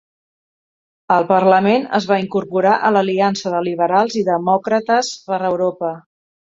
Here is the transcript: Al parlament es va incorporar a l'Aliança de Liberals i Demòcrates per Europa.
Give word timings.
Al 1.15 1.27
parlament 1.31 1.85
es 1.99 2.09
va 2.13 2.19
incorporar 2.25 2.73
a 2.89 2.93
l'Aliança 2.97 3.55
de 3.59 3.63
Liberals 3.71 4.19
i 4.23 4.27
Demòcrates 4.35 5.15
per 5.31 5.45
Europa. 5.57 5.97